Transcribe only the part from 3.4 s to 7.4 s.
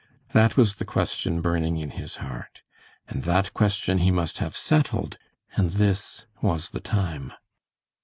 question he must have settled, and this was the time.